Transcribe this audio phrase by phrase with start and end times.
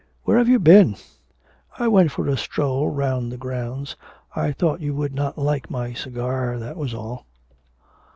[0.23, 0.95] 'Where have you been?'
[1.77, 3.95] 'I went for a stroll round the grounds.
[4.35, 7.27] I thought you would not like my cigar, that was all.'